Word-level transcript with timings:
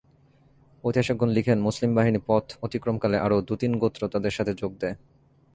ঐতিহাসিকগণ 0.83 1.29
লিখেন, 1.29 1.57
মুসলিম 1.61 1.91
বাহিনী 1.95 2.19
পথ 2.27 2.45
অতিক্রমকালে 2.61 3.17
আরো 3.19 3.37
দুতিন 3.41 3.71
গোত্র 3.77 4.01
তাদের 4.07 4.31
সাথে 4.31 4.53
যোগ 4.53 4.71
দেয়। 4.79 4.95